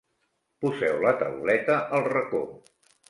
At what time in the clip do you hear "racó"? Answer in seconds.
2.15-2.45